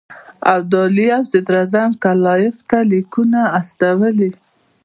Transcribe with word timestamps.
ابدالي 0.53 1.05
او 1.15 1.23
صدراعظم 1.31 1.89
کلایف 2.03 2.55
ته 2.69 2.77
لیکونه 2.91 3.41
استولي. 3.59 4.31